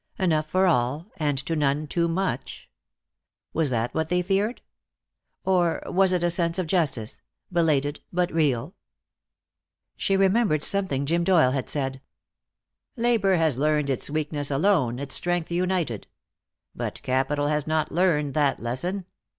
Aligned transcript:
Enough 0.17 0.49
for 0.49 0.65
all, 0.65 1.11
and 1.17 1.37
to 1.45 1.55
none 1.55 1.85
too 1.85 2.07
much. 2.07 2.67
Was 3.53 3.69
that 3.69 3.93
what 3.93 4.09
they 4.09 4.23
feared? 4.23 4.63
Or 5.45 5.79
was 5.85 6.11
it 6.11 6.23
a 6.23 6.31
sense 6.31 6.57
of 6.57 6.65
justice, 6.65 7.21
belated 7.51 7.99
but 8.11 8.31
real? 8.33 8.73
She 9.95 10.17
remembered 10.17 10.63
something 10.63 11.05
Jim 11.05 11.23
Doyle 11.23 11.51
had 11.51 11.69
said: 11.69 12.01
"Labor 12.95 13.35
has 13.35 13.57
learned 13.59 13.91
its 13.91 14.09
weakness 14.09 14.49
alone, 14.49 14.97
its 14.97 15.13
strength 15.13 15.51
united. 15.51 16.07
But 16.73 17.03
capital 17.03 17.45
has 17.49 17.67
not 17.67 17.91
learned 17.91 18.33
that 18.33 18.59
lesson. 18.59 19.05